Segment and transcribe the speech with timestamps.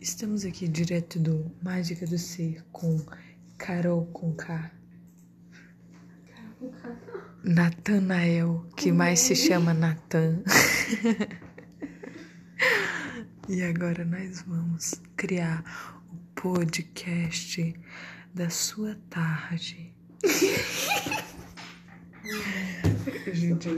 [0.00, 3.00] Estamos aqui direto do Mágica do Ser com
[3.56, 4.72] Carol com K.
[7.44, 10.42] Natanael, que mais se chama Natan.
[13.48, 17.74] e agora nós vamos criar o podcast
[18.34, 19.94] da sua tarde.
[23.32, 23.68] Gente,